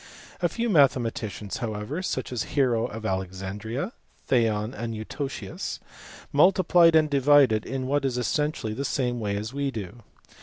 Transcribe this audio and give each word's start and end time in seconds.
A 0.41 0.49
few 0.49 0.67
mathematicians 0.67 1.57
however 1.57 2.01
such 2.01 2.31
as 2.31 2.57
Hero 2.57 2.87
of 2.87 3.05
Alex 3.05 3.43
andria, 3.43 3.91
Theon, 4.25 4.73
and 4.73 4.95
Eutocius 4.95 5.79
multiplied 6.33 6.95
and 6.95 7.07
divided 7.07 7.67
in 7.67 7.85
what 7.85 8.03
is 8.03 8.17
essentially 8.17 8.73
the 8.73 8.83
same 8.83 9.19
way 9.19 9.37
as 9.37 9.53
we 9.53 9.69
do. 9.69 10.01